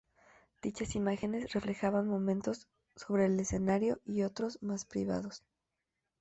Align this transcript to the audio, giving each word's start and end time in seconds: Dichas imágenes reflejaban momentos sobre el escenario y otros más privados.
Dichas 0.63 0.95
imágenes 0.95 1.53
reflejaban 1.53 2.07
momentos 2.07 2.67
sobre 2.95 3.27
el 3.27 3.39
escenario 3.39 4.01
y 4.03 4.23
otros 4.23 4.57
más 4.63 4.83
privados. 4.83 5.43